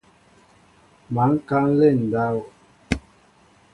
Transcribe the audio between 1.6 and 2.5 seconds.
nlen ndáw.